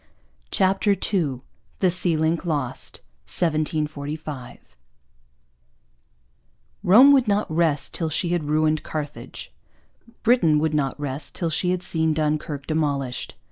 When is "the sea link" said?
1.77-2.43